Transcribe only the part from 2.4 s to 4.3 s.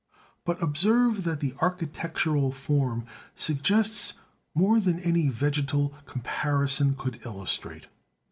form suggests